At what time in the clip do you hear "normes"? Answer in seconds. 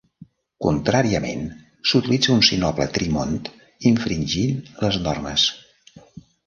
5.09-5.51